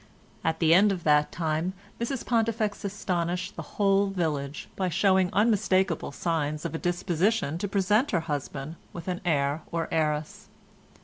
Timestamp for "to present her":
7.59-8.21